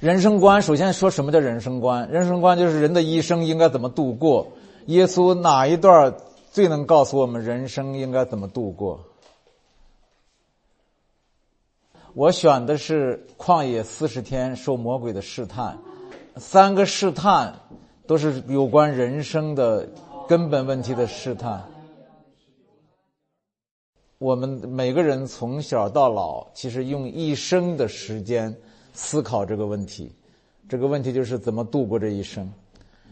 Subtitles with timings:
[0.00, 2.08] 人生观，首先说什么叫人生观？
[2.08, 4.52] 人生观就是人的一生应该怎么度过。
[4.86, 6.14] 耶稣哪一段
[6.52, 9.00] 最能告诉我们人生应该怎么度过？
[12.14, 15.76] 我选的是旷野四十天受魔鬼的试探，
[16.36, 17.56] 三个试探
[18.06, 19.88] 都是有关人生的
[20.28, 21.68] 根本问题的试探。
[24.18, 28.56] 我们每个人从小到老，其实用一生的时间。
[29.00, 30.10] 思考这个问题，
[30.68, 32.52] 这个问题就是怎么度过这一生。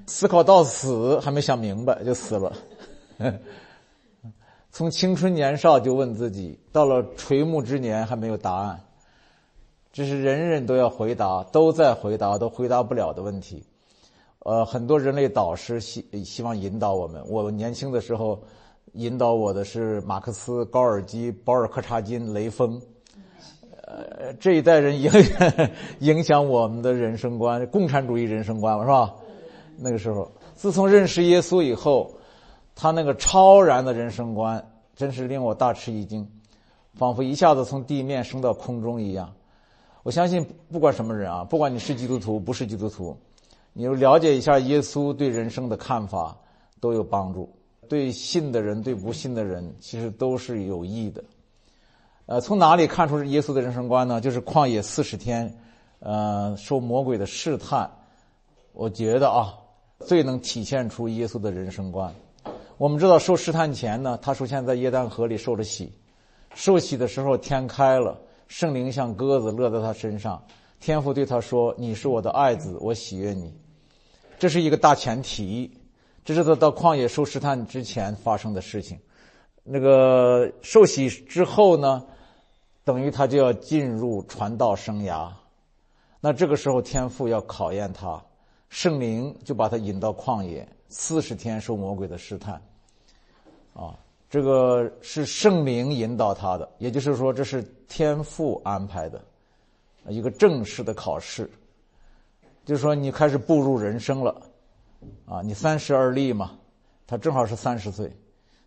[0.08, 2.52] 思考到死还没想明白就死了。
[4.72, 8.80] 从青春年少就问自己，到了垂暮之年还没有答案。
[9.92, 13.64] 这是人人都要回答、都在回答、都回答不了的问题。
[14.40, 17.24] 呃，很多人类导师希希望引导我们。
[17.28, 18.42] 我年轻的时候，
[18.94, 22.82] 引导我的是马克思、高尔基、保尔柯察金、雷锋。
[23.86, 25.10] 呃，这一代人影
[26.00, 29.14] 影响我们的人生观，共产主义人生观嘛是吧？
[29.78, 32.12] 那个时候，自从认识耶稣以后，
[32.74, 34.62] 他那个超然的人生观，
[34.96, 36.28] 真是令我大吃一惊，
[36.94, 39.32] 仿佛一下子从地面升到空中一样。
[40.02, 43.16] 我相信，不管什么人啊，不管你是基督徒不是基督徒，
[43.72, 46.36] 你了解一下耶稣对人生的看法，
[46.80, 47.48] 都有帮助。
[47.88, 51.22] 对信的人，对不信的人，其实都是有益的。
[52.26, 54.20] 呃，从哪里看出耶稣的人生观呢？
[54.20, 55.56] 就是旷野四十天，
[56.00, 57.88] 呃，受魔鬼的试探。
[58.72, 59.54] 我觉得啊，
[60.00, 62.12] 最能体现出耶稣的人生观。
[62.78, 65.92] 我们知道，受试探前呢，他首先在耶诞河里受了洗，
[66.52, 68.18] 受洗的时候天开了，
[68.48, 70.42] 圣灵像鸽子落在他身上，
[70.80, 73.54] 天父对他说：“你是我的爱子，我喜悦你。”
[74.36, 75.72] 这是一个大前提，
[76.24, 78.98] 这是他到旷野受试探之前发生的事情。
[79.62, 82.04] 那个受洗之后呢？
[82.86, 85.28] 等于他就要进入传道生涯，
[86.20, 88.22] 那这个时候天父要考验他，
[88.68, 92.62] 圣灵就把他引到旷野，四十天受魔鬼的试探，
[93.74, 93.98] 啊，
[94.30, 99.20] 这个是圣灵引导他的，也就是说这是天父安排的，
[100.06, 101.50] 一个正式的考试，
[102.64, 104.40] 就是说你开始步入人生了，
[105.26, 106.52] 啊，你三十而立嘛，
[107.04, 108.16] 他正好是三十岁，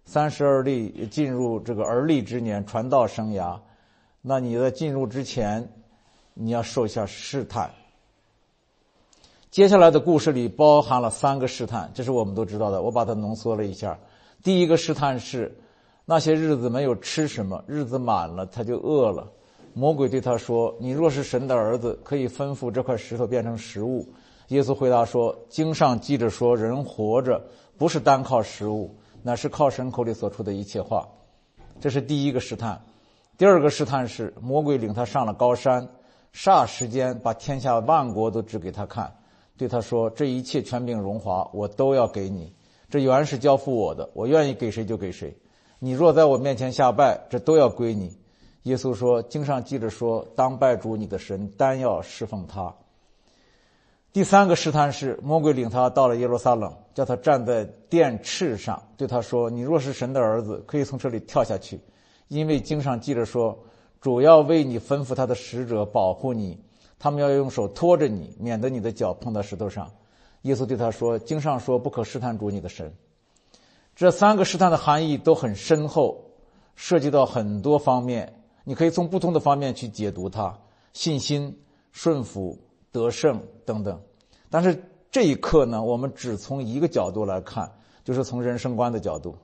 [0.03, 3.57] 三十而立进入这个而立之年，传道生涯。
[4.21, 5.71] 那你在进入之前，
[6.33, 7.71] 你要受一下试探。
[9.49, 12.81] 接下来的故事里包含了三个试探，这是我们都知道的。
[12.81, 13.97] 我把它浓缩了一下。
[14.43, 15.57] 第一个试探是，
[16.05, 19.31] 那些日子没有吃什么，日子满了他就饿了。
[19.73, 24.07] 魔鬼对他说：“你若是神的儿子，可以吩咐这块石头变成食物。”
[24.49, 27.41] 耶稣回答说：“经上记着说，人活着
[27.77, 31.07] 不是单靠食物，乃是靠神口里所出的一切话。”
[31.79, 32.81] 这是第一个试探。
[33.39, 35.87] 第二个试探是魔鬼领他上了高山，
[36.33, 39.15] 霎时间把天下万国都指给他看，
[39.55, 42.53] 对他说：“这一切权柄荣华，我都要给你。
[42.89, 45.37] 这原是交付我的，我愿意给谁就给谁。
[45.79, 48.17] 你若在我面前下拜，这都要归你。”
[48.63, 52.75] 耶稣说：“经上记着说，当拜主你的神，单要侍奉他。”
[54.11, 61.79] 第三个试探是魔鬼领他到了耶路撒冷，叫他站在殿翅上，对他说：“你若是神的儿子，可以从这里跳下去。”
[62.29, 63.59] 因为经上记着说，
[63.99, 66.57] 主要为你吩咐他的使者保护你，
[66.97, 69.91] 他们要用手托着你，免得你的脚碰到石头上。
[70.43, 72.93] 耶稣对他说：“经上说不可试探主你的神。”
[73.93, 76.23] 这三个试探的含义都很深厚，
[76.75, 80.57] 涉及到很多方面，你可以从不同的方面去解读它：
[80.93, 81.59] 信心、
[81.91, 82.57] 顺服、
[82.91, 83.99] 得胜等等。
[84.49, 87.69] 但是这一刻呢，我们只从一个角度来看，
[88.05, 89.35] 就是从人生观的角度。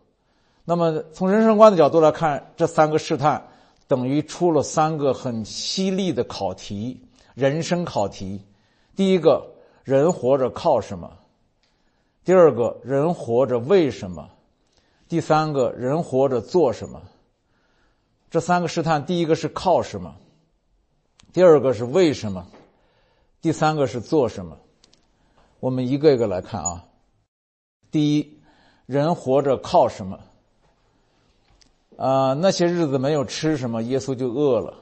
[0.68, 3.48] 那么，从人生观的角度来看，这三个试探
[3.88, 7.00] 等于出了三个很犀利的考题，
[7.36, 8.42] 人生考题。
[8.96, 11.12] 第一个人活着靠什么？
[12.24, 14.28] 第二个人活着为什么？
[15.08, 17.00] 第三个人活着做什么？
[18.32, 20.16] 这三个试探，第一个是靠什么？
[21.32, 22.48] 第二个是为什么？
[23.40, 24.58] 第三个是做什么？
[25.60, 26.86] 我们一个一个来看啊。
[27.92, 28.40] 第一，
[28.88, 30.20] 人活着靠什么？
[31.98, 34.74] 啊，那些日子没有吃什么，耶稣就饿了。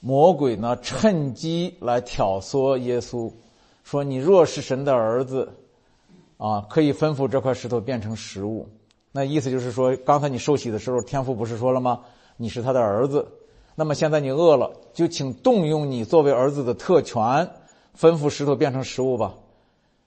[0.00, 3.32] 魔鬼呢，趁机来挑唆耶稣，
[3.84, 5.48] 说：“你若是神的儿子，
[6.36, 8.68] 啊，可以吩咐这块石头变成食物。”
[9.12, 12.00] 那意思就是说，刚才你受洗的时候，天父不是说了吗？
[12.36, 13.28] 你是他的儿子。
[13.74, 17.50] 那么现在你饿了，就请动用你作为儿子的特权，
[17.98, 19.34] 吩咐石头变成食物吧。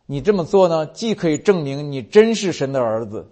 [0.06, 3.28] 你这么做呢，既可以证明你真是神的儿子，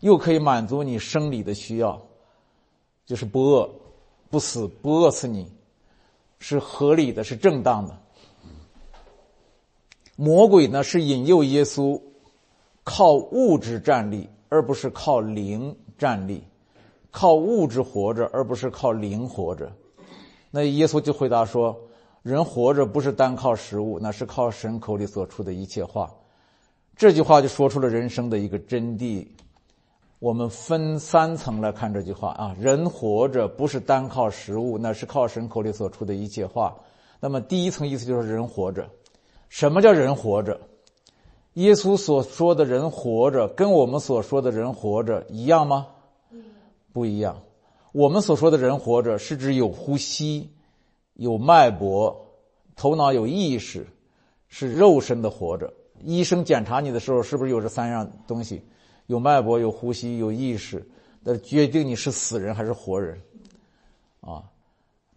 [0.00, 2.02] 又可以满足你生理的需要。
[3.08, 3.70] 就是不饿，
[4.28, 5.50] 不死，不饿死你，
[6.40, 7.98] 是合理的，是正当的。
[10.14, 11.98] 魔鬼呢是引诱耶稣
[12.84, 16.42] 靠物质站立，而不是靠灵站立；
[17.10, 19.72] 靠物质活着，而不是靠灵活着。
[20.50, 21.74] 那耶稣就回答说
[22.22, 26.14] ：“人活着不是单靠食物，那是靠神口里所出的一切话。”
[26.94, 29.26] 这句话就说出了人生的一个真谛。
[30.18, 36.76] 我们分三层来看这句话啊，人活着不是单靠食物，那是靠神口里所出的一切话。
[37.20, 38.88] 那么第一层意思就是人活着，
[39.48, 40.60] 什么叫人活着？
[41.54, 45.86] 耶稣所说的人活着，跟我们所说的人活着一样吗？
[46.92, 47.40] 不一样。
[47.92, 50.50] 我们所说的人活着，是指有呼吸、
[51.14, 52.26] 有脉搏、
[52.74, 53.86] 头脑有意识，
[54.48, 55.72] 是肉身的活着。
[56.04, 58.62] 医生检查你的时候，是不是有这三样东西？
[59.08, 60.86] 有脉搏，有呼吸，有意识，
[61.22, 63.20] 那决定你是死人还是活人，
[64.20, 64.44] 啊！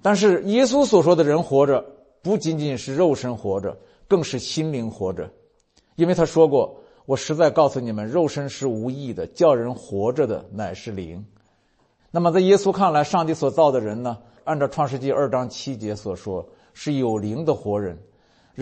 [0.01, 1.85] 但是耶稣所说的人活着，
[2.21, 3.77] 不仅仅是肉身活着，
[4.07, 5.29] 更是心灵活着，
[5.95, 11.23] 因为他说过：“我实在告诉你们，肉身是无益的，叫人活着的乃是灵。”
[12.11, 14.17] 那么在耶稣看来，上帝所造的人呢？
[14.45, 18.01] 按照创世纪二章七节所说，是有灵的活人。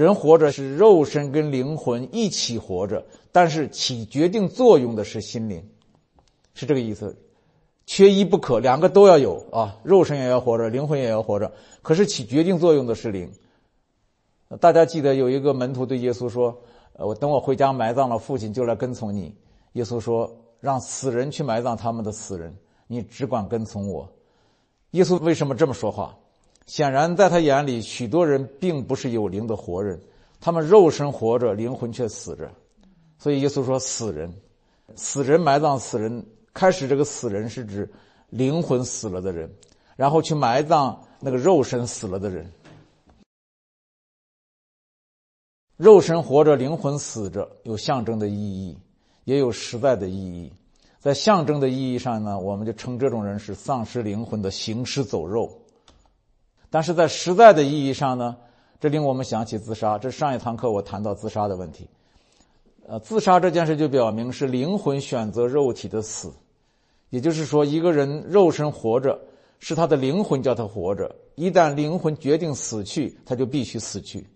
[0.03, 5.69] 人活着是肉身跟灵魂一起活着，但是起决定作用的是心灵，
[6.53, 7.17] 是这个意思，
[7.85, 11.51] 缺一不可，两个都要有啊，肉身也要活着，灵魂也要活着。
[11.81, 13.31] 可是起决定作用的是灵。
[14.59, 16.59] 大家记得有一个门徒对耶稣说
[16.93, 19.35] ：“呃，我等我回家埋葬了父亲，就来跟从你。”
[19.73, 22.55] 耶稣说：“让死人去埋葬他们的死人，
[22.87, 24.11] 你只管跟从我。”
[24.91, 26.17] 耶稣为什么这么说话？
[26.69, 29.99] 显然，在他眼里，许多人并不是有灵的活人，
[30.39, 32.47] 他们肉身活着，灵魂却死着。
[33.17, 34.31] 所以耶稣说：“死人，
[34.95, 36.23] 死人埋葬死人。”
[36.53, 37.91] 开始，这个死人是指
[38.29, 39.51] 灵魂死了的人，
[39.95, 42.51] 然后去埋葬那个肉身死了的人。
[45.75, 48.77] 肉身活着，灵魂死着，有象征的意义，
[49.23, 50.53] 也有实在的意义。
[50.99, 55.58] 在象征的意义上呢，我们就称这种人是丧失灵魂的行尸走肉。
[56.69, 58.37] 但是在实在的意义上呢，
[58.79, 59.97] 这令我们想起自杀。
[59.97, 61.87] 这上一堂课我谈到自杀的问题。
[62.87, 66.31] 呃，自杀这件事就表明是灵魂选择肉体的死，
[67.09, 69.19] 也就是说，一个人肉身活着，
[69.59, 71.15] 是他的灵魂叫他活着。
[71.35, 74.27] 一旦灵魂决定死去，他就必须死去。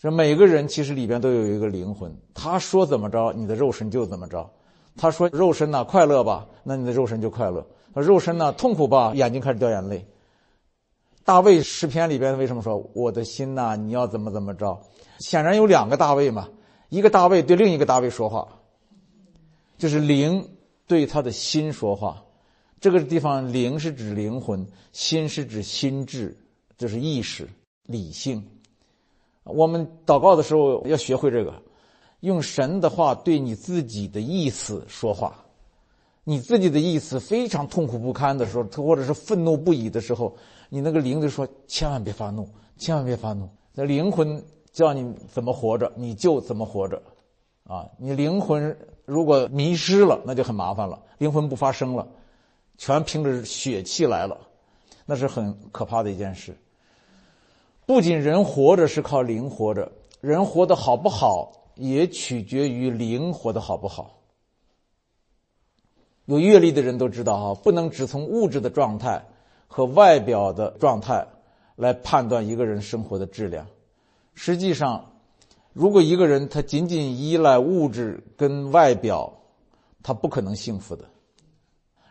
[0.00, 4.48] 这每个人其实里边都有一个灵魂，他说怎么着，你的肉身就怎么着。
[4.96, 7.60] 他说肉身呢快乐吧，那你的肉身就快乐；
[7.92, 10.06] 他肉身呢痛苦吧，眼睛开始掉眼泪。
[11.28, 13.76] 大卫诗篇里边为什么说我的心呐？
[13.76, 14.80] 你要怎么怎么着？
[15.18, 16.48] 显然有两个大卫嘛，
[16.88, 18.48] 一个大卫对另一个大卫说话，
[19.76, 20.48] 就是灵
[20.86, 22.24] 对他的心说话。
[22.80, 26.34] 这个地方灵是指灵魂，心是指心智，
[26.78, 27.46] 就是意识、
[27.84, 28.42] 理性。
[29.44, 31.52] 我们祷告的时候要学会这个，
[32.20, 35.44] 用神的话对你自己的意思说话。
[36.24, 40.34] 你自己的意思非常痛苦不堪的时候，或者是愤怒不已的时候。
[40.68, 47.00] 你那个灵就说：“千万别发怒，千万别发怒。”那灵魂叫你怎么活着，你就怎么活着，
[47.64, 47.88] 啊！
[47.96, 51.00] 你灵魂如果迷失了，那就很麻烦了。
[51.18, 52.06] 灵魂不发声了，
[52.76, 54.38] 全凭着血气来了，
[55.06, 56.56] 那是很可怕的一件事。
[57.86, 64.18] 不仅人活着是靠灵活着，人活得好不好也取决于灵活得好不好。
[66.26, 69.24] 有阅历的人都知道哈，不能只从物质的状态。
[69.68, 71.28] 和外表的状态
[71.76, 73.68] 来判断一个人生活的质量。
[74.34, 75.12] 实际上，
[75.72, 79.32] 如果一个人他仅仅依赖物质跟外表，
[80.02, 81.04] 他不可能幸福的。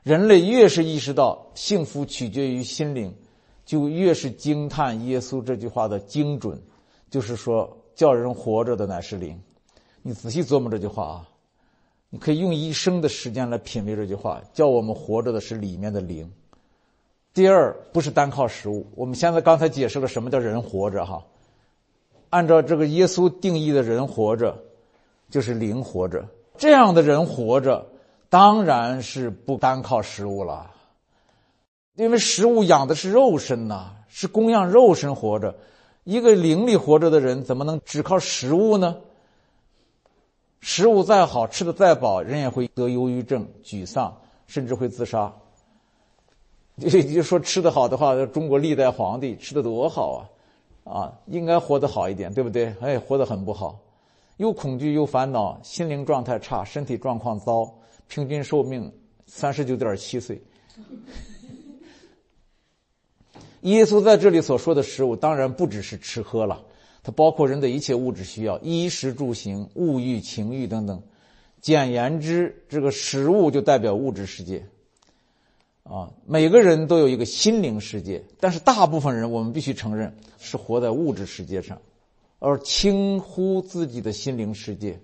[0.03, 3.13] 人类越是意识到幸福取决于心灵，
[3.65, 6.61] 就越是惊叹耶稣这句话的精准。
[7.09, 9.41] 就是说，叫人活着的乃是灵。
[10.01, 11.29] 你仔细琢磨这句话啊，
[12.09, 14.41] 你可以用一生的时间来品味这句话。
[14.53, 16.31] 叫我们活着的是里面的灵。
[17.37, 18.87] 第二，不是单靠食物。
[18.95, 21.23] 我们现在刚才解释了什么叫人活着哈，
[22.31, 24.57] 按照这个耶稣定义的人活着，
[25.29, 26.25] 就是灵活着。
[26.57, 27.85] 这样的人活着，
[28.27, 30.71] 当然是不单靠食物了，
[31.93, 35.53] 因为食物养的是肉身呐，是供养肉身活着。
[36.05, 38.97] 一个灵里活着的人，怎么能只靠食物呢？
[40.59, 44.17] 食物再好，吃的再饱，人也会得忧郁症、沮丧，
[44.47, 45.31] 甚至会自杀。
[46.79, 50.29] 你就说吃的好的话，中国历代皇帝吃的多好
[50.83, 52.71] 啊，啊，应该活得好一点，对不对？
[52.79, 53.79] 哎，活得很不好，
[54.37, 57.73] 又恐惧又烦恼，心灵状态差，身体状况糟，
[58.07, 58.93] 平均寿命
[59.25, 60.39] 三十九点七岁。
[63.61, 66.63] 耶稣在这里所说的食物，当然不只是吃喝了，
[67.01, 71.01] 它包括人的一切物质需要，衣食住行、物欲、情欲等等。
[71.59, 74.63] 简言之，这个食物就代表物质世界。
[75.89, 81.77] 啊，每个人都有一个心灵世界，但是大部分人，我们必须承认是活在物质世界上，
[82.39, 84.99] 而轻忽自己的心灵世界。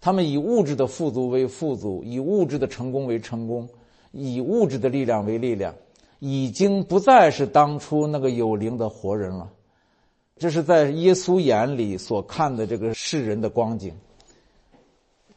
[0.00, 3.68] 他们以物质的富足为富足，以物质的成功为成功，
[4.12, 5.74] 以物质的力量为力量，
[6.20, 9.50] 已经不再是当初那个有灵的活人了。
[10.38, 13.92] 这是在耶稣眼里所看的这个世人的光景。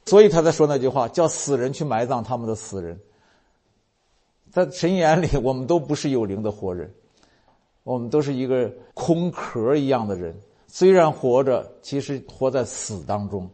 [0.06, 3.00] 所以他在说那句话，叫死人去埋葬他们的死人。
[4.56, 6.90] 在神眼里，我们都不是有灵的活人，
[7.84, 10.34] 我们都是一个空壳一样的人。
[10.66, 13.50] 虽然活着，其实活在死当中。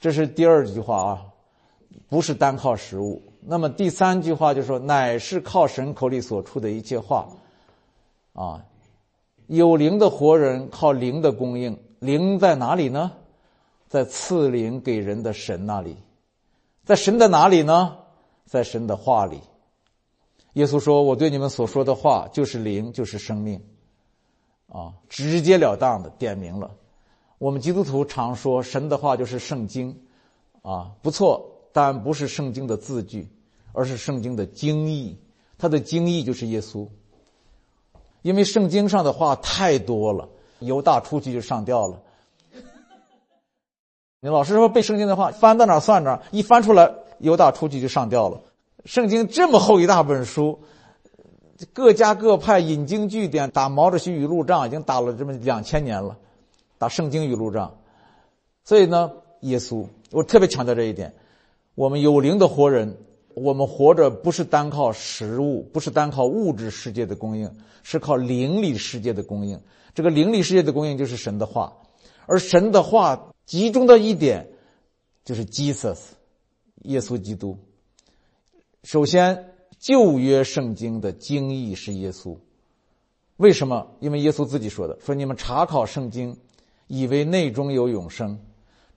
[0.00, 1.26] 这是第二句话啊，
[2.08, 3.22] 不是单靠食物。
[3.42, 7.28] 那么第三句话就说，乃是靠神口里所出的一切话，
[8.32, 8.64] 啊，
[9.48, 13.12] 有灵的活人靠灵的供应，灵在哪里呢？
[13.88, 15.98] 在赐灵给人的神那里，
[16.86, 17.98] 在神的哪里呢？
[18.46, 19.40] 在神的话里，
[20.54, 23.60] 耶稣说：“我对你们所说的话就是灵，就是生命。”
[24.68, 26.70] 啊，直截了当的点明了。
[27.38, 29.96] 我们基督徒常说神的话就是圣经，
[30.62, 33.28] 啊，不错，但不是圣经的字句，
[33.72, 35.16] 而是圣经的经义。
[35.58, 36.88] 它的经义就是耶稣。
[38.22, 40.28] 因为圣经上的话太多了，
[40.60, 42.00] 犹大出去就上吊了。
[44.20, 46.92] 你老师说背圣经的话，翻到哪算哪，一翻出来。
[47.24, 48.40] 犹大出去就上吊了。
[48.84, 50.60] 圣经这么厚一大本书，
[51.72, 56.18] 各家各派引经据典，打毛主席语录仗已经打了这么两千年了，
[56.76, 57.78] 打圣经语录仗。
[58.62, 61.14] 所以呢，耶稣，我特别强调这一点：
[61.74, 62.98] 我们有灵的活人，
[63.34, 67.50] 我们活着不是单靠食物，不是单靠物质世界的供应，
[67.82, 69.58] 是靠灵里世界的供应。
[69.94, 71.72] 这个灵里世界的供应就是神的话，
[72.26, 74.46] 而神的话集中的一点
[75.24, 75.98] 就是 Jesus。
[76.84, 77.58] 耶稣基督，
[78.82, 82.38] 首先旧约圣经的经义是耶稣，
[83.36, 83.86] 为什么？
[84.00, 86.36] 因为耶稣自己说的，说你们查考圣经，
[86.86, 88.38] 以为内中有永生。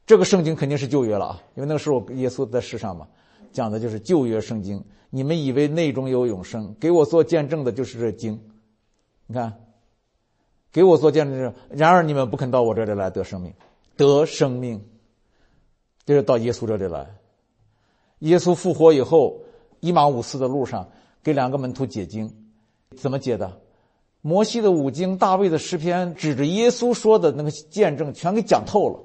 [0.05, 3.07] 这个圣经肯定是旧约了啊，因为那个时候耶稣在世上嘛，
[3.51, 4.83] 讲的就是旧约圣经。
[5.09, 8.39] 你们以为内中有永生，给我做见证的就是这经。
[9.25, 9.53] 你看，
[10.71, 11.53] 给我做见证。
[11.69, 13.53] 然而你们不肯到我这里来得生命，
[13.95, 14.85] 得生命，
[16.05, 17.07] 就是到耶稣这里来。
[18.19, 19.39] 耶稣复活以后，
[19.79, 20.89] 伊马五斯的路上
[21.21, 22.33] 给两个门徒解经，
[22.97, 23.61] 怎么解的？
[24.21, 28.99] 摩西的五经、大卫的诗篇，指着耶稣说的那个见证，全给讲透了。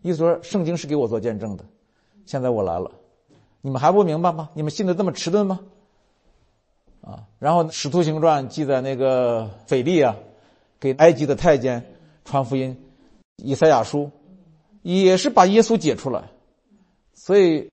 [0.00, 1.64] 意思说，圣经是给我做见证的。
[2.24, 2.90] 现在我来了，
[3.60, 4.50] 你们还不明白吗？
[4.54, 5.60] 你们信的这么迟钝吗？
[7.00, 7.24] 啊！
[7.40, 10.16] 然后《使徒行传》记载那个腓力啊，
[10.78, 11.84] 给埃及的太监
[12.24, 12.76] 传福音，
[13.44, 14.04] 《以赛亚书》
[14.82, 16.30] 也是把耶稣解出来，
[17.12, 17.71] 所以。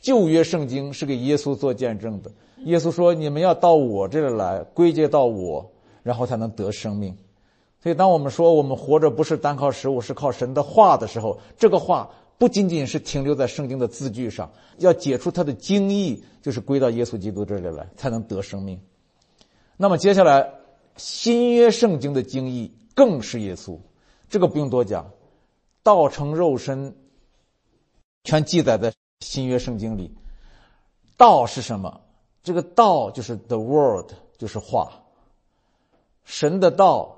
[0.00, 2.30] 旧约圣经是给耶稣做见证的。
[2.64, 5.70] 耶稣说：“你们要到我这里来，归结到我，
[6.02, 7.16] 然后才能得生命。”
[7.80, 18.80] 所以，当我们说我们活着不是单靠食物，是靠神的话的时候，这个话不仅仅是停留在圣经的字句上，要解出它的经义，就是归到耶稣基督这里来，才能得生命。
[19.76, 20.52] 那么，接下来
[20.96, 23.78] 新约圣经的经义更是耶稣，
[24.28, 25.08] 这个不用多讲，
[25.84, 26.96] 道成肉身，
[28.24, 28.92] 全记载在。
[29.20, 30.14] 新约圣经里，
[31.16, 32.00] 道是什么？
[32.42, 34.90] 这个道就是 the word，就是话。
[36.24, 37.16] 神的道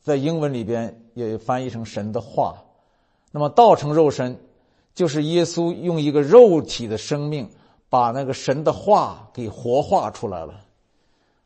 [0.00, 2.64] 在英文里边也翻译成神的话。
[3.30, 4.40] 那么道成肉身，
[4.94, 7.48] 就是耶稣用一个肉体的生命，
[7.88, 10.64] 把那个神的话给活化出来了。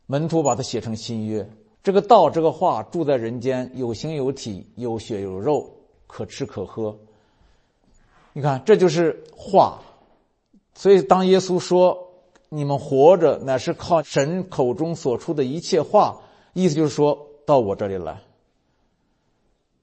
[0.06, 1.48] 门徒把它写成新约。
[1.82, 5.70] 这个道，这个话住在人间，有形有体，有血有肉，
[6.06, 6.96] 可吃可喝。
[8.32, 9.80] 你看，这就是话。
[10.78, 12.12] 所以，当耶稣说
[12.50, 16.20] “你们活着乃是靠神口中所出的一切话”，
[16.52, 18.20] 意思就是说到我这里来。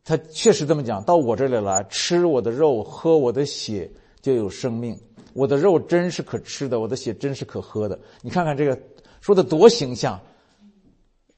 [0.05, 3.89] 他确实这么讲：“到我这里来，吃我的肉，喝我的血，
[4.21, 4.95] 就有生命。
[5.33, 8.79] 我的肉真是可吃的，我的血真是可喝的。”你看看这个
[9.19, 10.21] 说的多形象。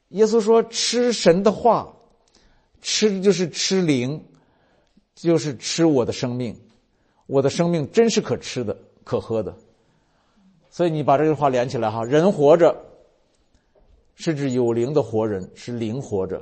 [0.09, 1.95] 耶稣说：“吃神的话，
[2.81, 4.21] 吃就是吃灵，
[5.15, 6.59] 就是吃我的生命。
[7.25, 9.55] 我的生命真是可吃的。”可喝的，
[10.69, 12.75] 所以你把这句话连起来哈，人活着
[14.15, 16.41] 是指有灵的活人，是灵活着，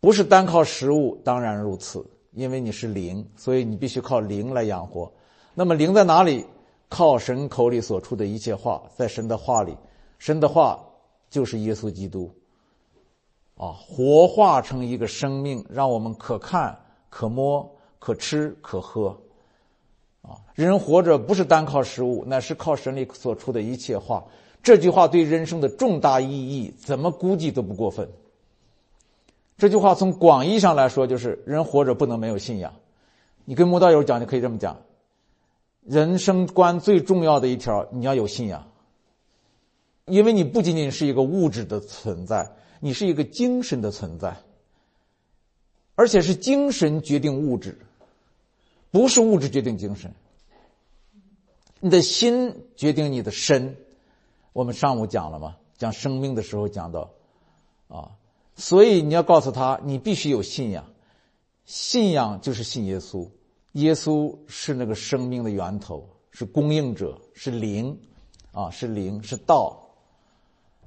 [0.00, 1.20] 不是单靠食物。
[1.22, 5.12] 当然如此，因为你是灵，所以你必须靠灵来养活。
[5.52, 6.46] 那么灵在哪里？
[6.88, 9.76] 靠神口里所出的一切话，在神的话里，
[10.18, 10.80] 神的话
[11.28, 12.28] 就是耶稣基督。
[13.56, 16.76] 啊，活化成一个生命，让我们可看、
[17.08, 17.68] 可摸、
[17.98, 19.16] 可吃、可喝。
[20.22, 24.24] 啊，人活着不是单靠食物，乃是靠神里所出的一切话。
[24.62, 28.08] 这句话对人生的重大意义，怎么估计都不过分。
[29.56, 32.74] 这句话从广义上来说，就是人活着不能没有信仰。
[33.44, 34.76] 你跟慕道友讲，就可以这么讲：
[35.82, 38.66] 人生观最重要的一条，你要有信仰。
[40.06, 42.50] 因为你不仅仅是一个物质的存在，
[42.80, 44.36] 你是一个精神的存在，
[45.94, 47.78] 而且是精神决定物质，
[48.90, 50.14] 不是物质决定精神。
[51.80, 53.76] 你的心决定你的身。
[54.52, 57.12] 我们上午讲了嘛，讲生命的时候讲到，
[57.86, 58.10] 啊，
[58.56, 60.84] 所以你要告诉他，你必须有信仰，
[61.64, 63.30] 信仰就是信耶稣，
[63.72, 67.96] 耶稣是那个生命的源头，是供应者，是灵，
[68.50, 69.88] 啊，是灵，是道。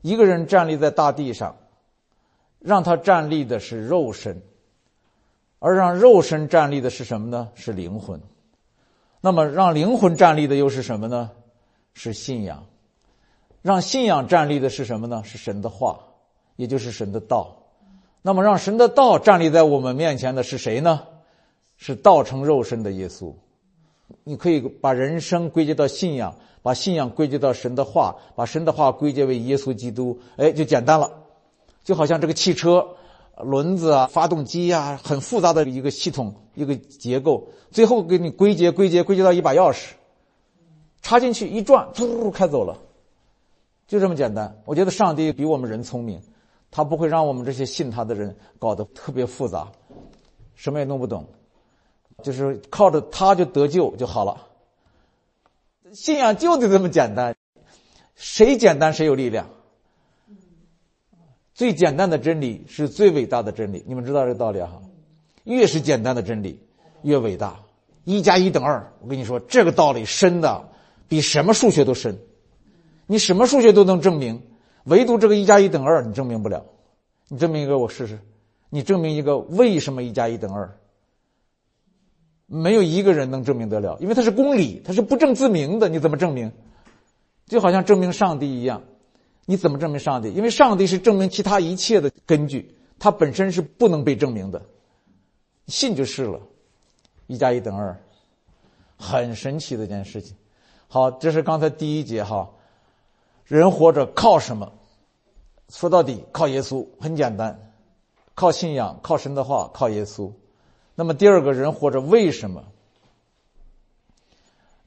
[0.02, 1.56] 一个人站立在大地上，
[2.60, 4.44] 让他站立的是肉身，
[5.64, 7.48] 而让肉身站立的是什么呢？
[7.56, 8.20] 是灵魂。
[9.22, 11.32] 那么让灵魂站立的又是什么呢？
[11.94, 12.66] 是信仰。
[13.62, 15.24] 让信仰站立的是什么呢？
[15.24, 16.02] 是神的话，
[16.58, 17.56] 也就是神的道。
[18.22, 21.04] 那么让神的道站立在我们面前的是谁呢？
[21.78, 23.34] 是道成肉身的耶稣。
[24.26, 26.36] 你可以把人生归结到信仰。
[26.62, 31.10] 把信仰归结到神的话，把神的话归结为耶稣基督，哎，就简单了。
[31.86, 32.86] 就好像这个汽车
[33.38, 39.94] 轮子啊、发动机呀，很复杂的一个系统、一个结构，最后给你归结、归结、归结到一把钥匙，
[41.02, 42.78] 插进去一转，噗，开走了，
[43.88, 44.62] 就这么简单。
[44.66, 46.22] 我觉得上帝比我们人聪明，
[46.70, 49.72] 他不会让我们这些信他的人搞得特别复杂，
[50.56, 51.26] 什么也弄不懂，
[52.22, 54.48] 就是靠着他就得救就好了。
[55.92, 57.36] 信仰就得这么简单，
[58.16, 59.50] 谁简单谁有力量。
[61.54, 64.82] 最简单的真理是最伟大的真理，你们知道这个道理哈？
[65.44, 66.60] 越是简单的真理，
[67.04, 67.60] 越伟大。
[68.06, 70.70] 一加一等二，我跟你说，这个道理深的
[71.08, 72.18] 比什么数学都深。
[73.06, 74.42] 你什么数学都能证明，
[74.84, 76.66] 唯独这个一加一等二你证明不了。
[77.30, 78.20] 你证明一个我试试，
[78.70, 80.78] 你证明一个为什么一加一等二？
[82.46, 85.88] 没有一个人能证明得了，因为它是公理，它是不证自明的。
[85.88, 86.52] 你怎么证明？
[87.46, 88.84] 就好像证明上帝一样，
[89.46, 90.32] 你怎么证明上帝？
[90.32, 94.62] 因为上帝是证明其他一切的根据，它本身是不能被证明的。
[95.68, 96.40] 信就是了，
[97.28, 98.02] 一加一等二，
[98.98, 100.36] 很神奇的一件事情。
[100.88, 102.50] 好，这是刚才第一节哈，
[103.46, 104.72] 人活着靠什么？
[105.70, 107.74] 说到底，靠耶稣，很简单，
[108.36, 110.32] 靠信仰，靠神的话，靠耶稣。
[110.96, 112.64] 那么第二个人活着为什么？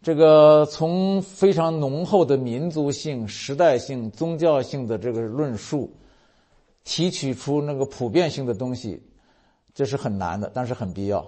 [0.06, 5.92] 这个从非常浓厚的民族性、时代性、宗教性的这个论述，
[6.84, 9.02] 提取出那个普遍性的东西，
[9.74, 11.26] 这是很难的，但是很必要。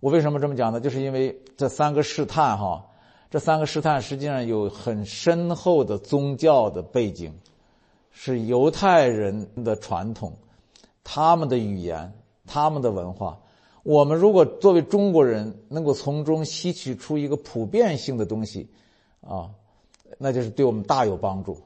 [0.00, 0.80] 我为什么这么讲呢？
[0.80, 2.86] 就是因为这三个试探哈，
[3.30, 7.38] 这三个试探实际上有很深厚的宗教的背景，
[8.12, 10.32] 是犹太人的传统，
[11.04, 12.10] 他们的语言，
[12.46, 13.38] 他们的文化。
[13.86, 18.68] 我们如果作为中国人能够从中吸取出一个普遍性的东西，
[19.20, 19.48] 啊，
[20.18, 21.56] 那就是对我们大有帮助。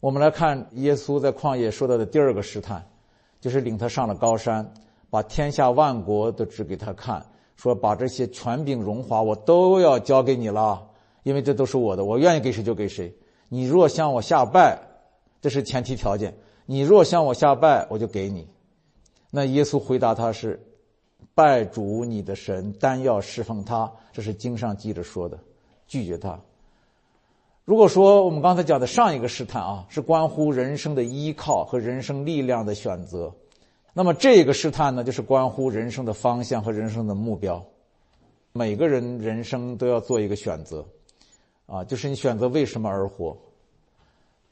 [0.00, 2.86] 我们来看耶稣在旷野说到的第二个试探，
[3.40, 4.70] 就是领他上了高山，
[5.08, 7.24] 把天下万国都指给他看，
[7.56, 10.86] 说把这些权柄荣华我都要交给你了，
[11.22, 13.16] 因为这都是我的，我愿意给谁就给谁。
[13.48, 14.78] 你若向我下拜，
[15.40, 16.36] 这是前提条件。
[16.66, 18.46] 你若向我下拜，我就给你。
[19.30, 20.62] 那耶稣回答他是。
[21.34, 25.38] 拜主你的神，单要侍奉他，这是经上记着说的，
[25.86, 26.40] 拒绝他。
[27.64, 33.34] 如果说我们刚才讲的上一个试探啊，是关乎人生的依靠和人生力量的选择，
[33.92, 37.64] 那么这个试探呢，就是关乎人生的方向和人生的目标。
[38.52, 40.86] 每个人人生都要做一个选择，
[41.66, 43.36] 啊，就是你选择为什么而活。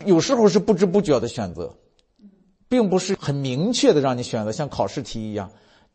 [0.04, 1.74] 有时候是不知不觉的选择，
[2.68, 5.50] 并不是很明确的让你选择，像考试题一样。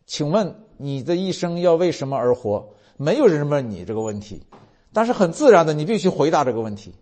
[0.10, 2.68] 请问你的一生要为什么而活？
[2.98, 4.42] 没有人问你这个问题，
[4.92, 6.96] 但是很自然的，你必须回答这个问题，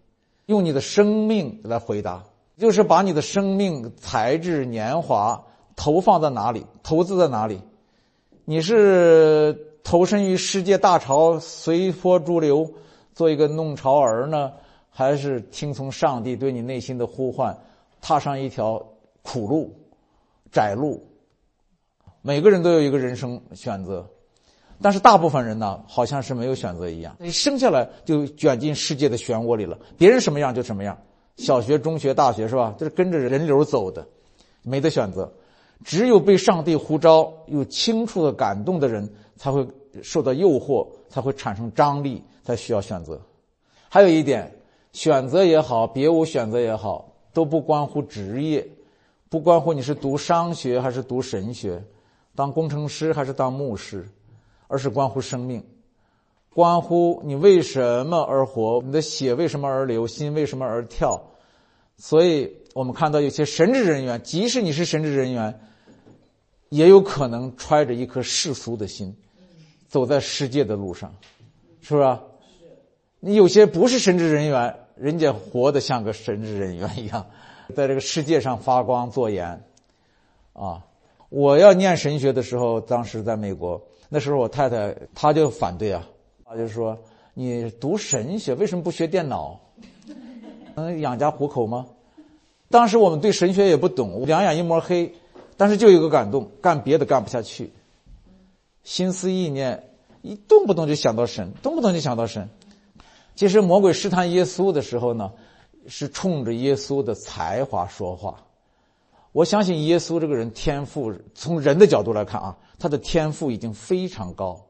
[0.48, 2.26] 用你的生命来回答，
[2.58, 5.42] 就是把你的生命、才智、年华
[5.78, 7.62] 投放在哪里，投资在哪里？
[8.44, 12.70] 你是投身于世界大潮，随波逐流，
[13.14, 14.52] 做一个弄潮儿呢，
[14.90, 17.58] 还是听从上帝对你内心的呼唤，
[18.02, 18.86] 踏上一条
[19.22, 19.74] 苦路、
[20.52, 21.02] 窄路？
[22.22, 24.08] 每个人都有一个人生选择，
[24.82, 27.16] 但是大部分人呢，好像是没有选择一样。
[27.20, 30.98] 你生下来就卷进世界的漩涡里了，别人什么样就什么样。
[31.38, 32.76] 小学、中学、大学是吧？
[32.78, 34.08] 就是跟着人流走的，
[34.64, 35.32] 没得选择。
[35.86, 39.68] 只有被上帝呼召、有清楚的感动的人，才会
[40.02, 43.22] 受到诱惑，才会产生张力，才需要选择。
[43.88, 44.52] 还有一点，
[44.92, 48.68] 选择也好，别无选择也好，都不关乎职业，
[49.30, 51.84] 不关乎你是读商学还是读神学，
[52.38, 54.08] 当工程师还是当牧师，
[54.68, 55.66] 而是关乎生命，
[56.54, 61.20] 关乎你为什么而活，你的血为什么而流，心为什么而跳。
[61.98, 65.60] 所以我们看到有些神职人员，即使你是神职人员，
[66.70, 69.18] 也有可能揣着一颗世俗的心，
[69.88, 71.12] 走在世界的路上，
[71.82, 72.20] 是不是？
[73.20, 77.26] 你有些不是神职人员，人家活得像个神职人员一样，
[77.76, 79.64] 在这个世界上发光作盐。
[80.54, 80.84] 啊，
[81.30, 86.08] 我要念神学的时候，当时在美国，那时候我太太她就反对啊，
[86.46, 86.98] 她就说
[87.36, 89.60] ：“你读神学为什么不学电脑？
[90.76, 91.88] 能养家糊口吗？”
[92.70, 95.14] 当时我们对神学也不懂，两眼一抹黑，
[95.58, 97.72] 但是就有个感动，干别的干不下去，
[98.84, 99.84] 心思意念
[100.22, 102.50] 一动不动就想到神，动不动就想到神。
[103.36, 105.32] 其实魔鬼试探耶稣的时候呢，
[105.88, 108.47] 是冲着耶稣的才华说话。
[109.32, 114.66] 我相信耶稣这个人天赋，从人的角度来看啊，他的天赋已经非常高，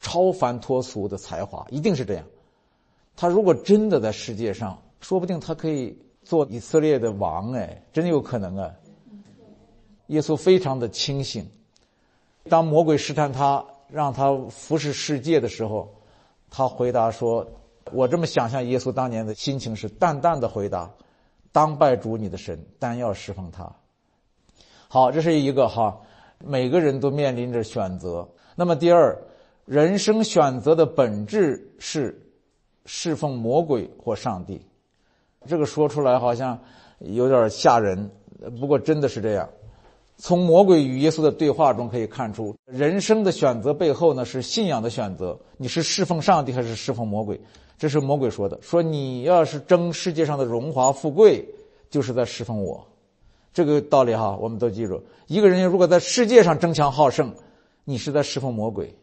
[0.00, 2.24] 超凡脱俗的才华一定是这样。
[3.16, 8.70] 他如果真的在世界上，说不定他可以做以色列的王哎，真有可能啊。
[10.08, 11.48] 耶稣非常的清醒，
[12.48, 15.94] 当魔鬼试探他，让他服侍世界的时候，
[16.50, 17.46] 他回答说。
[17.92, 20.88] 我这么想象耶稣当年的心情是淡淡的回答
[21.50, 23.70] ：“当拜主你的神，但要侍奉他。”
[24.92, 25.98] 好，这是一个哈，
[26.44, 28.28] 每个人都面临着选择。
[28.54, 29.16] 那么第二，
[29.64, 32.20] 人生选择的本质是
[32.84, 34.60] 侍奉魔鬼或上帝。
[35.46, 36.58] 这个说出来好像
[36.98, 38.10] 有点吓人，
[38.60, 39.48] 不过真的是这样。
[40.18, 45.40] 从魔鬼与耶稣的对话中可以看出，人生的选择背后呢是信仰的选择。
[45.56, 47.40] 你是侍奉上帝还是侍奉魔鬼？
[47.78, 51.48] 这是魔鬼说的，说你要是争世界上的荣华富贵，
[51.88, 52.86] 就是在侍奉我。
[53.52, 55.02] 这个道理哈，我们都记住。
[55.26, 57.34] 一个人如果在世界上争强好胜，
[57.84, 58.94] 你是在侍奉魔鬼。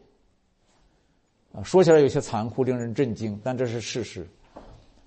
[1.52, 4.28] 啊，说起来有些残酷，令人震惊，但这是事实。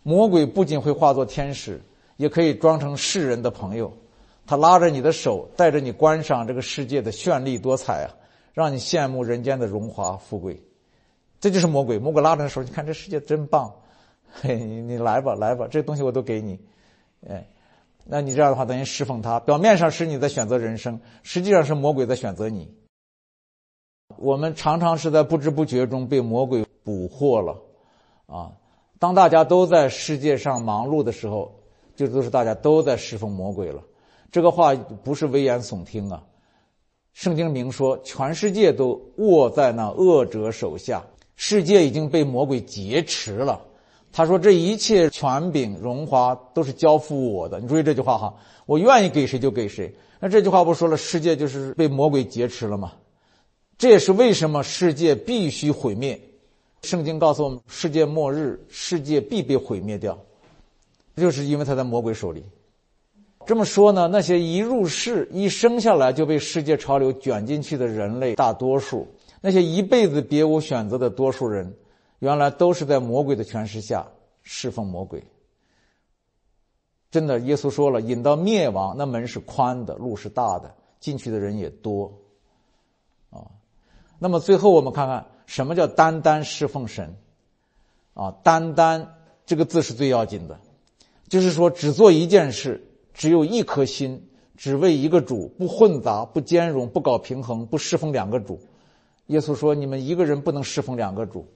[0.02, 1.80] 魔鬼不仅会化作天使，
[2.16, 3.92] 也可以装成世人的朋友。
[4.44, 8.10] 他拉着你的手，带着你观赏这个世界的绚丽多彩啊，
[8.52, 10.60] 让你羡慕人间的荣华富贵。
[11.40, 13.72] 这就是魔鬼，魔鬼拉着你的手，你看这世界真棒，
[14.32, 16.58] 嘿，你来吧，来吧，这东西我都给你，
[17.28, 17.46] 哎，
[18.04, 22.74] 那你这样的话等于侍奉他，表面上是你在选择人生，实际上是魔鬼在选择你。
[24.18, 27.56] 我们常常是在不知不觉中被魔鬼捕获了，
[28.26, 28.52] 啊，
[28.98, 31.52] 当大家都在世界上忙碌的时候，
[31.96, 33.82] 就都是大家都在侍奉魔鬼了。
[34.30, 36.22] 这个话不是危言耸听啊，
[37.12, 41.02] 圣经明说，全世界都握在那恶者手下。
[41.34, 43.60] 世界已经被魔鬼劫持了，
[44.12, 48.34] 他说：“这一切权柄、荣华都是交付我的。”你注意这句话哈，
[48.66, 49.94] 我愿意给谁就给谁。
[50.20, 52.92] 那这句话不说了，世界就是被魔鬼劫持了吗？
[53.78, 56.20] 这也是为什么世界必须毁灭。
[56.82, 60.18] 圣经告诉我们，世界末日，世界必被毁灭掉，
[61.16, 62.44] 就是因为他在魔鬼手里。
[63.46, 69.08] 这么说呢，那些一入世、一生下来就被世界潮流卷进去的人类，大多数。
[69.40, 71.74] 那些一辈子别无选择的多数人，
[72.22, 74.06] 原来都是在魔鬼的权势下
[74.44, 75.24] 侍奉魔鬼。
[77.10, 82.12] 真的，耶稣说了，引到灭亡，那门是宽的，路是大的，进去的人也多。
[83.30, 83.50] 啊，
[84.20, 87.16] 那么最后我们看看什么叫单单侍奉神？
[88.14, 90.60] 啊，单单这个字是最要紧的，
[91.26, 98.60] 就是说只做一件事，只有一颗心，只为一个主，不混杂，不兼容，不搞平衡，不侍奉两个主。
[99.26, 101.46] 耶稣说：“你们一个人不能侍奉两个主，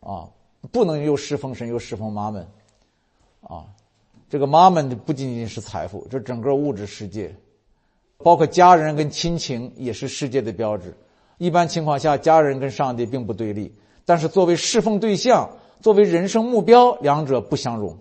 [0.00, 0.28] 啊，
[0.72, 2.46] 不能又侍奉神又侍奉妈们，
[3.40, 3.66] 啊，
[4.28, 7.34] 这个妈们不仅仅是财富，这整个物质世界，
[8.18, 10.96] 包括家人跟亲情也是世界的标志。
[11.38, 17.96] 一般情况下，家人跟上帝并不对立，但是作为侍奉对象，作为人生目标，两者不相容。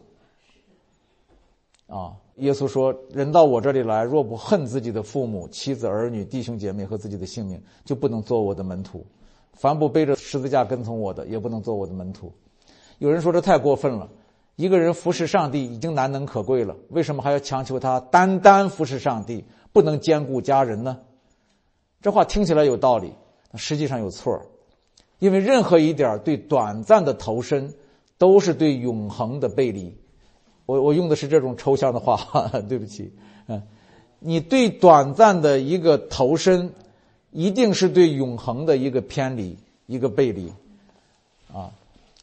[1.87, 9.05] 啊。”耶稣说：“人到我这里来，若不恨自己的父母、妻子、儿女、弟兄姐妹和自己的性命，就不能做我的门徒。
[9.59, 12.31] 凡不背着十字架跟从我的，也不能做我的门徒。”
[12.97, 14.09] 有人说这太过分了，
[14.55, 19.43] 一个人服侍上帝已经难能可贵了，为什么还要强求他单单服侍上帝，
[19.73, 20.97] 不能兼顾家人呢？
[22.01, 23.13] 这话听起来有道理，
[23.55, 24.41] 实际上有错
[25.19, 27.73] 因为任何一点对短暂的投身，
[28.17, 29.97] 都是对永恒的背离。
[30.65, 32.17] 我我用的是这种抽象的话，
[32.69, 33.13] 对不起，
[33.47, 33.61] 嗯，
[34.19, 36.71] 你对短暂的一个投身，
[37.31, 40.51] 一定是对永恒的一个偏离、一个背离，
[41.53, 41.71] 啊，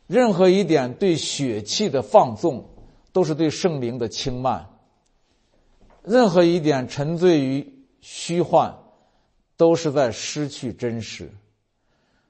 [0.07, 2.65] 任何一点对血气的放纵，
[3.13, 4.67] 都是对圣灵的轻慢；
[6.03, 8.77] 任何一点沉醉于虚幻，
[9.57, 11.31] 都是在失去真实。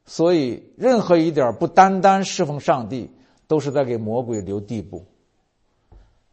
[0.04, 3.10] 所以，任何一点不单单侍奉上帝，
[3.48, 5.04] 都是在给魔鬼留地步。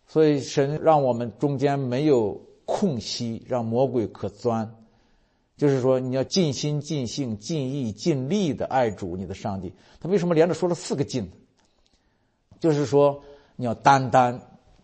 [0.07, 4.75] 所以，神让我们中间没有空隙，让魔鬼可钻。
[5.55, 9.73] 就是说，你要尽心、尽性、尽意、尽力的爱主你的上帝。
[9.99, 11.31] 他为什么连着说了四个“尽”？
[12.59, 13.23] 就是说，
[13.55, 14.41] 你要单单。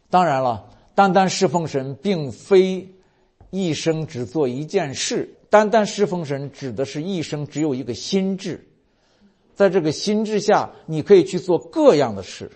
[0.09, 2.95] 当然了，单单侍奉神，并非
[3.49, 5.35] 一生只做一件事。
[5.49, 8.67] 单单侍奉神，指的是一生只有一个心智。
[9.55, 12.51] 在这个心智下，你可以去做各样的事。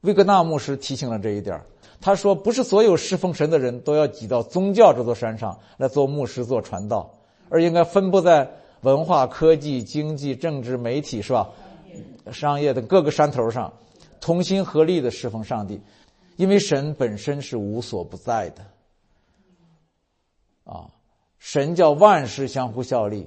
[0.00, 1.62] 维格纳牧师提醒了这一点
[2.00, 7.15] 他说：“不是所有侍奉神的人都要挤到宗教这座山上来做牧师、做传道，
[7.48, 8.50] 而应该分布在
[8.82, 11.50] 文化、科技、经济、政治、媒体，是吧？
[12.32, 13.72] 商业的各个山头上，
[14.20, 15.80] 同心合力的侍奉上帝，
[16.36, 18.64] 因为神本身是无所不在的。
[20.64, 20.90] 啊，
[21.38, 23.26] 神叫万事相互效力，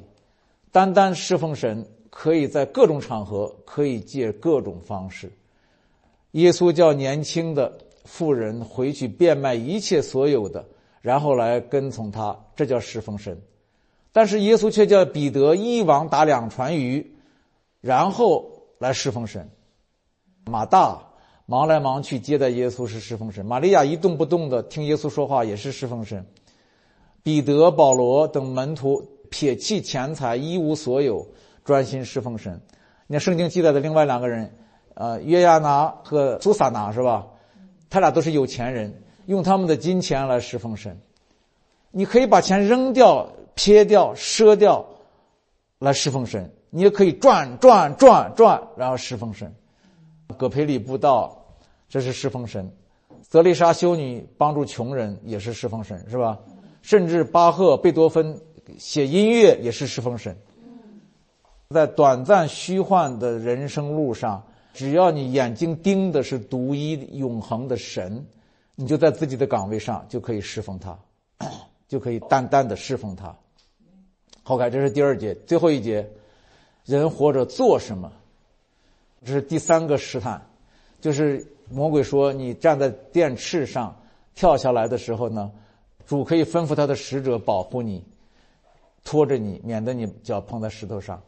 [0.72, 5.32] 单单侍奉神。”可以在各种场合，可以借各种方式。
[6.32, 10.66] 耶稣叫年轻的妇人回去变卖一切所有的，
[11.02, 13.40] 然后来跟从他，这叫侍奉神。
[14.12, 17.16] 但是耶稣却叫彼得一网打两船鱼，
[17.82, 19.50] 然后来侍奉神。
[20.46, 21.02] 马大
[21.46, 26.26] 忙来忙去接待耶稣是侍奉神，玛利亚一动不动的听耶稣说话也是侍奉神。
[27.24, 31.28] 彼得、保罗等门徒撇弃钱财，一无所有。
[31.66, 32.60] 专心侍奉神。
[33.06, 34.52] 你看圣经记载的另外两个人，
[34.96, 37.28] 呃，约亚拿和苏撒拿是吧？
[37.92, 41.00] 他俩都是有钱人，用他们的金钱来侍奉神。
[41.92, 44.86] 你可以把钱扔掉、撇掉、赊掉，
[45.80, 46.50] 来侍奉神。
[46.70, 49.54] 你也可以转转转转，然后侍奉神。
[50.38, 51.38] 葛培里布道，
[51.90, 52.72] 这是侍奉神。
[53.22, 56.40] 泽丽莎修女帮助穷人，也是侍奉神，是吧？
[56.82, 58.40] 甚至巴赫、贝多芬
[58.78, 60.38] 写音乐，也是侍奉神。
[61.72, 64.42] 在短暂虚幻的人生路上，
[64.74, 68.26] 只要你眼睛盯的是独一永恒的神，
[68.76, 70.98] 你就在自己的岗位上就可以侍奉他，
[71.90, 73.36] 就可以淡淡的侍奉他。
[74.50, 76.10] 好，看这是第二节，最后一节，
[76.84, 78.12] 人活着做什么？
[79.24, 80.42] 这是第三个试探，
[81.00, 83.96] 就是魔鬼说你站在电翅上
[84.34, 85.52] 跳下来的时候呢，
[86.08, 88.04] 主可以吩咐他的使者保护你，
[89.04, 91.22] 拖着你，免得你脚碰在石头上。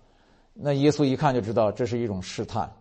[0.56, 2.74] 那耶稣一看就知道这是一种试探，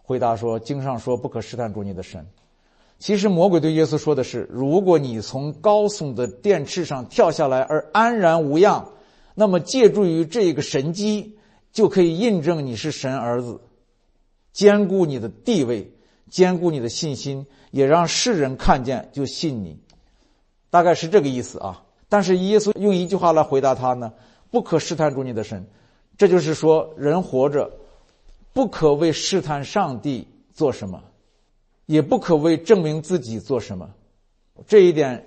[0.00, 2.24] 回答说：“经上说不可试探主你的神。”
[3.00, 8.88] 其实魔鬼对耶稣说的是：“如果你从高耸的电翅上跳下来而安然无恙，
[9.34, 11.36] 那么借助于这个神机，
[11.72, 13.60] 就可以印证你是神儿子，
[14.52, 15.90] 兼顾你的地位，
[16.30, 19.78] 兼顾你的信心，也让世人看见就信你。”
[20.70, 21.84] 大概是这个意思啊。
[22.08, 24.12] 但是耶稣用一句话来回答他呢
[24.52, 25.66] ：“不可试探主你的神。”
[26.16, 27.72] 这就是说，人活着
[28.52, 31.02] 不可为试探上帝做什么，
[31.86, 33.90] 也不可为证明自己做什么。
[34.68, 35.26] 这一点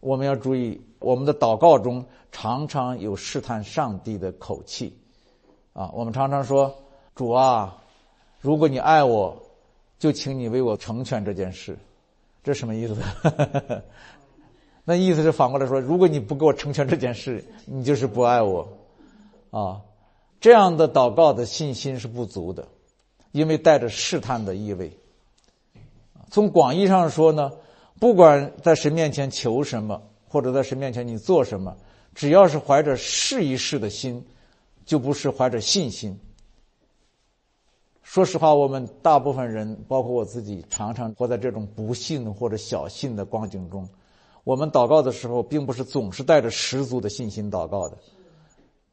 [0.00, 0.80] 我们要注意。
[0.98, 4.96] 我们的祷告中常常有试探上帝的口气
[5.72, 5.90] 啊。
[5.94, 6.74] 我们常常说
[7.14, 7.82] ：“主啊，
[8.40, 9.42] 如果你爱我，
[9.98, 11.78] 就请你为我成全这件事。”
[12.44, 12.96] 这什么意思？
[14.84, 18.68] 那意思是反过来说：“如果你不给我成全这件事，你就是不爱我。”
[19.50, 19.82] 啊。
[20.38, 22.68] 这样的祷告的信心是不足的，
[23.32, 24.96] 因为带着试探的意味。
[26.30, 27.52] 从广义上说呢，
[27.98, 31.76] 不管在神面前求什么，或者在神面前你做什么，
[32.14, 34.24] 只要是怀着试一试的心，
[34.84, 36.18] 就不是怀着信心。
[38.02, 43.86] 说实话，我们大部分人，包括我自己，常常活在这种不信或者小信的光景中。
[44.44, 47.98] 我们祷告的时候，并不是总是带着十足的信心祷告的。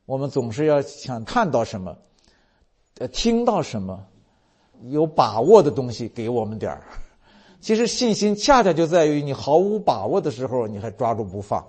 [0.05, 1.95] 我们总是要想看到什么，
[2.97, 4.03] 呃，听到什么，
[4.89, 6.83] 有把握的东西给我们点儿。
[7.63, 11.65] 其实信心恰恰就在于你毫无把握的时候，你还抓住不放。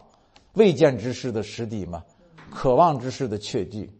[0.55, 2.03] 未见之事的实底嘛，
[2.51, 3.93] 渴望之事的确据。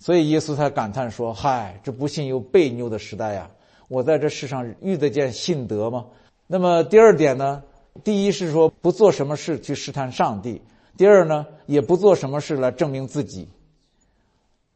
[0.00, 3.48] 所以耶稣才感叹说：“嗨，这不信又悖拗的时代呀！
[3.86, 6.06] 我在这世上遇得见信德吗？”
[6.48, 7.62] 那么第二点呢？
[8.02, 10.60] 第一是说不做什么事去试探上帝。
[10.96, 13.48] 第二呢，也不做什么事来证明自己。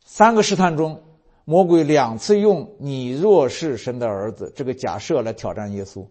[0.05, 1.03] 三个试探中，
[1.45, 6.07] 魔鬼两次用“你若是神的儿子”这个假设来挑战耶稣，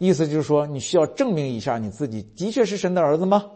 [0.00, 3.50] 意思就是说，你需要证明一下你自己的确是神的儿子吗？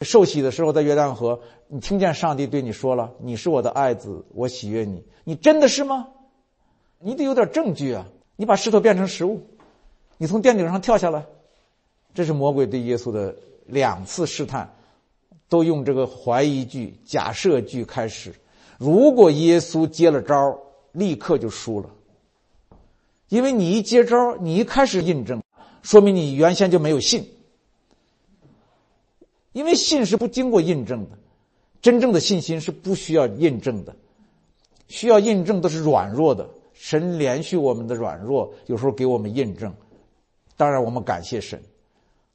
[0.00, 6.08] 受洗的时候在约旦河，你听见上帝对你说了：“你是我的爱子，我喜悦你。”你真的是吗？
[6.98, 8.06] 你得有点证据啊！
[8.36, 9.42] 你把石头变成食物，
[10.16, 11.26] 你从殿顶上跳下来，
[12.14, 14.74] 这是魔鬼对耶稣的两次试探，
[15.50, 18.34] 都用这个怀疑句、假设句开始。
[18.78, 20.58] 如果耶稣接了招，
[20.92, 21.90] 立刻就输了，
[23.30, 25.42] 因为你一接招，你一开始印证，
[25.82, 27.26] 说明你原先就没有信。
[29.52, 31.16] 因为信是不经过印证的，
[31.80, 33.96] 真正的信心是不需要印证的，
[34.88, 36.50] 需要印证都是软弱的。
[36.72, 39.74] 神连续我们的软弱，有时候给我们印证，
[40.56, 41.62] 当然我们感谢神。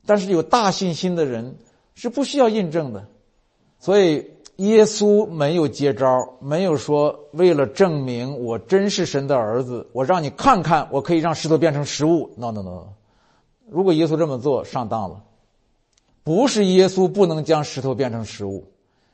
[0.06, 1.56] 但是有大信心的人
[1.96, 3.08] 是不需要印证的，
[3.80, 4.26] 所以
[4.58, 12.32] 耶稣没有接招，没有说为了证明我真是神的儿子，我让你看看，我可以让石头变成食物。
[12.38, 12.88] No no no，
[13.70, 15.24] 如果耶稣这么做，上当了。
[16.24, 18.66] 不是耶稣不能将石头变成食物，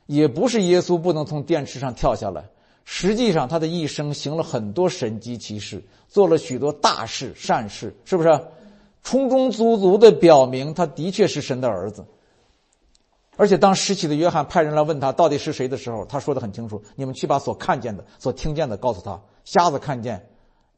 [0.06, 2.44] 也不是耶稣不能从电池上跳下来。
[2.84, 8.40] 实际上，他的一生行了很多神迹奇事，做了许多大事善事，是不是？
[9.02, 12.04] 充充足足的表明他的确是神的儿子。
[13.36, 19.18] 而且，当失起的约翰派人来问他到底是谁的时候，他说的很清楚：“你们去把所看见的、所听见的告诉他。
[19.44, 20.28] 瞎子看见，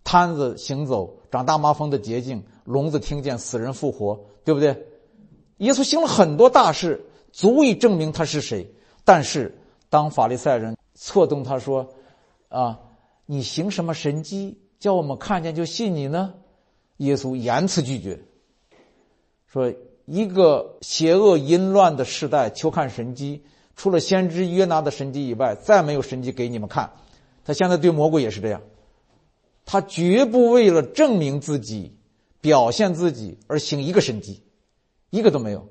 [0.05, 4.87] 瘫子行走，长大麻风的捷径，聋子听见，死人复活，对不对？”
[5.59, 8.73] 耶稣行了很多大事，足以证明他是谁。
[9.05, 9.57] 但是，
[9.91, 11.89] 当法利赛人错动他说
[12.49, 12.79] ：“啊，
[13.27, 16.35] 你行什么神迹，叫我们看见就信你呢？”
[16.99, 18.25] 耶稣严词拒绝，
[19.49, 19.73] 说
[20.05, 23.43] ：“一个邪恶淫乱的时代，求看神迹，
[23.77, 26.93] 除了先知约拿的神迹以外，再没有神迹给你们看。”
[27.45, 28.63] 他现在对魔鬼也是这样，
[29.67, 31.97] 他绝不为了证明自己、
[32.41, 34.43] 表现自己而行一个神迹。
[35.11, 35.69] 一个都没有，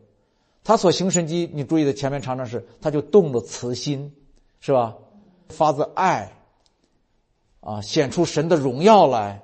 [0.64, 4.14] 他所行神迹，你注意的前面常常是，他就动了慈心，
[4.60, 4.96] 是吧？
[5.50, 6.32] 发自爱，
[7.60, 9.44] 啊，显出神的荣耀来，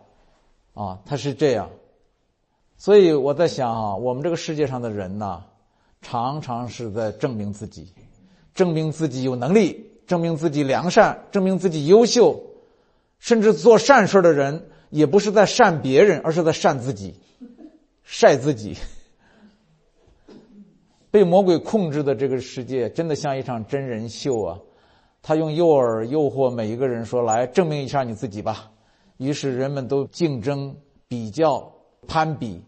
[0.74, 1.70] 啊，他是这样。
[2.80, 5.44] 所以我在想啊，我们这个世界上的人呐，
[6.02, 7.94] 常常是在证明自己，
[8.56, 12.42] 证明自己有能力，证明自己良善，证明自己优秀，
[13.20, 17.16] 甚至做善事的人，也不是在善别人，而是在善自己，
[18.02, 18.78] 晒自己。
[21.12, 24.60] 被魔鬼控制的这个世界，真的像一场真人秀啊！
[25.22, 28.72] 他用诱饵诱惑每一个人，说：“来证明一下你自己吧。”
[29.18, 30.78] 于是人们都竞争、
[31.10, 31.74] 比较、
[32.08, 32.64] 攀比，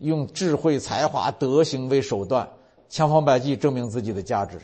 [0.00, 2.48] 用智慧、才华、德行为手段，
[2.88, 4.60] 千方百计证明自己的价值。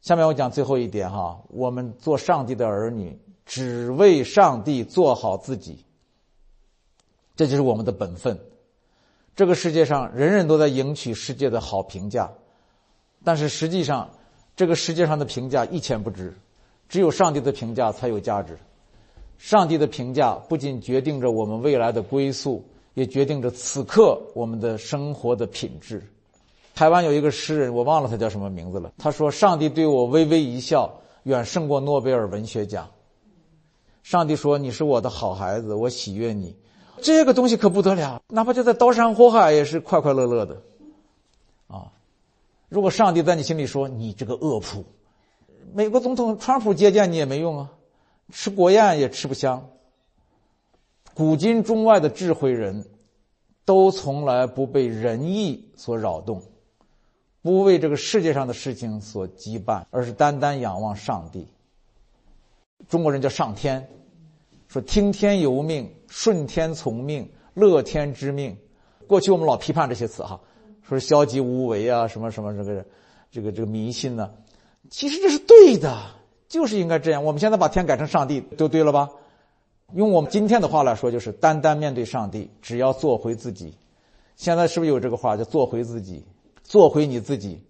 [0.00, 5.84] 下面我讲最后一点哈，我们做上帝的儿女，只为上帝做好自己，
[7.34, 8.38] 这就是我们的本分。
[9.34, 12.30] 这个世界上人人都在赢取世界的好评价，
[13.24, 14.08] 但是实际上，
[14.54, 16.32] 这个世界上的评价一钱不值，
[16.88, 18.56] 只有上帝的评价才有价值。
[19.36, 22.64] 上帝的评价不仅决定着我们未来的归宿，
[22.96, 26.02] 也决定着此刻我们的生活的品质。
[26.74, 28.90] 台湾有一个诗人，我忘了他叫什么名字了。
[28.96, 30.90] 他说：“上帝对我微微一笑，
[31.24, 32.88] 远胜过诺贝尔文学奖。”
[34.02, 36.56] 上帝说：“你是我的好孩子，我喜悦你。”
[37.02, 40.62] 这个东西可不得了，哪怕就在刀山火海也是快快乐乐的，
[41.68, 41.92] 啊！
[42.70, 44.82] 如果上帝在你心里说你这个恶仆，
[45.74, 47.70] 美国总统川普接见你也没用啊，
[48.32, 49.68] 吃国宴也吃不香。
[51.16, 52.84] 古今中外的智慧人，
[53.64, 56.42] 都从来不被仁义所扰动，
[57.40, 61.48] 不为这个世界上的事情所羁绊，而是单单仰望上帝。
[62.86, 63.88] 中国人叫上天。
[64.68, 68.54] 说听天由命，顺天从命，乐天知命。
[69.06, 70.38] 过去我们老批判这些词哈，
[70.86, 72.84] 说消极无为啊，什么什么这个
[73.30, 74.30] 这个这个迷信呢？
[74.90, 75.98] 其实这是对的，
[76.46, 77.24] 就是应该这样。
[77.24, 79.08] 我们现在把天改成上帝，就对了吧？
[79.94, 83.74] 用我们今天的话来说，就是单单面对上帝，只要做回自己。
[84.34, 86.24] 现在是不是有这个话叫做回自己，
[86.62, 87.62] 做回你自己？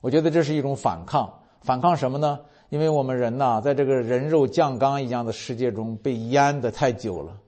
[0.00, 2.40] 我觉得这是一种反抗，反抗什么呢？
[2.68, 7.38] 因为我们人呐，在这个人肉酱缸一样的世界中被淹的太久了，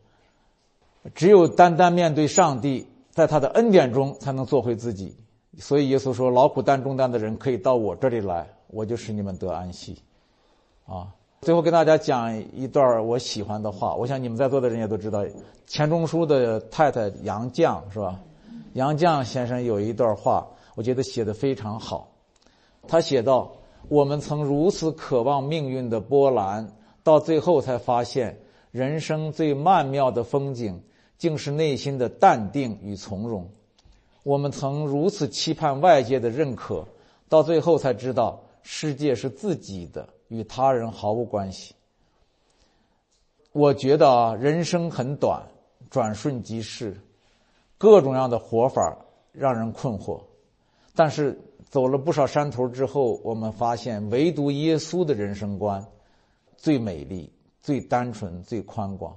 [1.15, 5.17] 只有单单面对上帝，在他的恩典中才能做回自己。
[5.59, 10.03] 所以耶稣说：“劳苦担重担的人可以到我这里来，我就使你们得安息。”
[10.85, 11.15] 啊，
[11.45, 15.23] 最后跟大家讲一段我喜欢的话，我想你们在座的人也都知道，
[15.67, 18.19] 钱钟书的太太杨绛是吧？
[18.73, 22.09] 杨绛先生有一段话，我觉得写的非常好，
[22.89, 23.53] 他写道。
[23.91, 26.73] 我们曾如此渴望命运的波澜，
[27.03, 28.41] 到最后才发现，
[28.71, 30.81] 人生最曼妙的风景，
[31.19, 33.47] 竟是内心的淡定与从容。
[34.23, 36.87] 我们曾如此期盼外界的认可，
[37.29, 41.75] 到最后才知道世界是自己的，与他人毫无关系。
[43.53, 45.41] 我觉得啊，人生很短，
[45.89, 47.01] 转瞬即逝，
[47.79, 48.97] 各种样的活法
[49.31, 50.21] 让人困惑。
[50.97, 55.87] 但是走了不少山头之后，我们发现，唯独耶稣的人生观
[56.57, 57.33] 最美丽、
[57.63, 59.17] 最单纯、最宽广，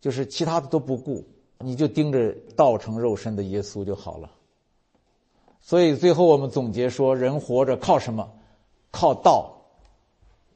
[0.00, 1.24] 就是其他的都不顾，
[1.58, 4.30] 你就盯着道成肉身的耶稣就好了。
[5.62, 8.30] 所以最后我们总结说，人活着靠什么？
[8.90, 9.59] 靠道，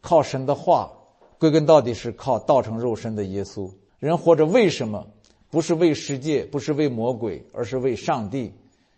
[0.04, 0.92] 靠神的话。
[1.36, 3.70] 归根到底是靠道成肉身的耶稣。
[3.98, 5.06] 人活着为什么？
[5.50, 8.52] 不是为世界，不是为魔鬼，而是为上帝。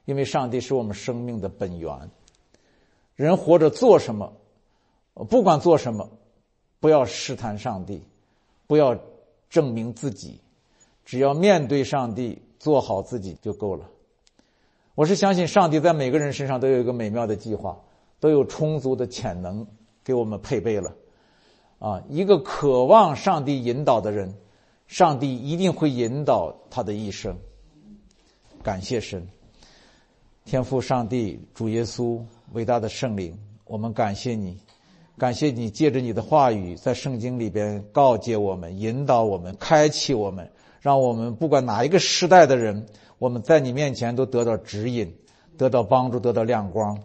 [0.05, 2.11] 因为上帝是我们生命的本源。
[3.17, 4.33] 人活着做什么？
[5.29, 6.09] 不管做什么，
[6.79, 8.03] 不要试探上帝，
[8.69, 8.97] 不要
[9.51, 10.41] 证明自己，
[11.05, 13.89] 只要面对上帝，做好自己就够了。
[14.95, 17.81] 我是相信上帝在每个人身上都有一个美妙的计划，
[18.21, 19.67] 都有充足的潜能
[20.07, 20.95] 给我们配备了。
[21.81, 24.33] 啊，一个渴望上帝引导的人，
[24.87, 27.37] 上帝一定会引导他的一生。
[28.63, 29.27] 感谢神，
[30.45, 34.57] 天父上帝主耶稣伟大的圣灵，我们感谢你，
[35.19, 40.49] 感谢你借着你的话语在圣经里边告诫我们、引导我们、开启我们，
[40.81, 42.87] 让我们不管哪一个时代的人，
[43.19, 45.15] 我们在你面前都得到指引、
[45.59, 46.97] 得到帮助、得到亮光。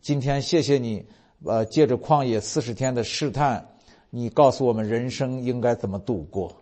[0.00, 1.06] 今天谢谢你，
[1.44, 3.66] 呃，借着旷野四十天的试探。
[4.10, 6.52] 你告诉我们人生应该怎么度过，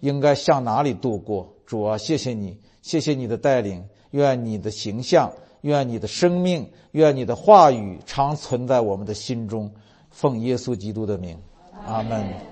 [0.00, 1.48] 应该向哪里度过？
[1.64, 3.84] 主啊，谢谢你，谢谢你的带领。
[4.12, 9.70] 愿你的形象，愿你的生命，愿你的话语常存在我们的心中。
[10.10, 11.38] 奉耶稣基督的名，
[11.86, 12.46] 阿门。